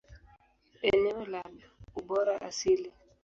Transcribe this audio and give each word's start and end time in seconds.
Eneo 0.91 1.25
la 1.27 1.43
ubora 2.01 2.33
asili. 2.51 2.91